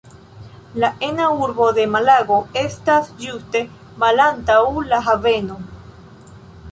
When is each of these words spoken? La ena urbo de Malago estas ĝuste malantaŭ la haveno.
La 0.83 0.87
ena 1.07 1.25
urbo 1.47 1.67
de 1.79 1.83
Malago 1.95 2.37
estas 2.61 3.11
ĝuste 3.25 3.61
malantaŭ 4.05 4.57
la 4.89 5.01
haveno. 5.09 5.59